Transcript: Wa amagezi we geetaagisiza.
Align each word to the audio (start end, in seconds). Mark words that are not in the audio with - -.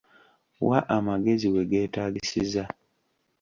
Wa 0.67 0.79
amagezi 0.97 1.47
we 1.53 1.61
geetaagisiza. 1.71 2.63